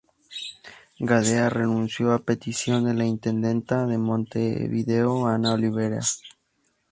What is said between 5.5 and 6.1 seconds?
Olivera.